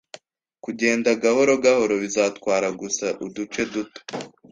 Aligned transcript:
Kugenda 0.63 1.09
gahoro 1.23 1.53
gahoro 1.65 1.93
bizatwara 2.03 2.67
gusa 2.81 3.05
uduce 3.25 3.61
duto 3.71 4.01